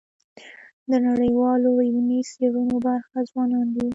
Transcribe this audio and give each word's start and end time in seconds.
د 0.89 0.91
نړیوالو 1.07 1.69
علمي 1.85 2.19
څېړنو 2.31 2.75
برخه 2.85 3.17
ځوانان 3.29 3.67
دي. 3.75 3.87